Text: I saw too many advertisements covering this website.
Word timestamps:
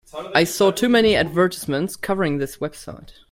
I 0.33 0.45
saw 0.45 0.71
too 0.71 0.89
many 0.89 1.15
advertisements 1.15 1.95
covering 1.95 2.39
this 2.39 2.57
website. 2.57 3.13